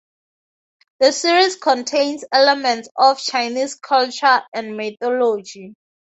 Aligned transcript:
The 0.99 1.11
series 1.11 1.57
contains 1.57 2.25
elements 2.31 2.89
of 2.97 3.19
Chinese 3.21 3.75
culture 3.75 4.41
and 4.51 4.75
mythology. 4.75 5.75